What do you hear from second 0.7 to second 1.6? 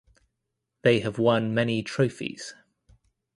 They have won